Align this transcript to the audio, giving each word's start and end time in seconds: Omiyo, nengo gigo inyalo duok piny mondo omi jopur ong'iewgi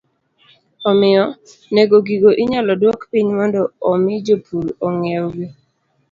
Omiyo, 0.89 1.25
nengo 1.73 1.97
gigo 2.07 2.29
inyalo 2.43 2.71
duok 2.81 2.99
piny 3.11 3.27
mondo 3.37 3.61
omi 3.91 4.13
jopur 4.25 4.65
ong'iewgi 4.87 5.47